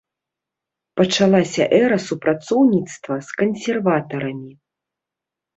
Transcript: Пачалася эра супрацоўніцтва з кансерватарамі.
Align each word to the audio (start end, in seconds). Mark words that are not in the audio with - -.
Пачалася 0.99 1.63
эра 1.79 1.99
супрацоўніцтва 2.07 3.13
з 3.29 3.39
кансерватарамі. 3.43 4.51